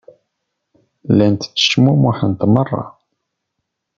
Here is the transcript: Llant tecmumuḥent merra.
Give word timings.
Llant 1.15 1.43
tecmumuḥent 1.53 2.41
merra. 2.53 2.83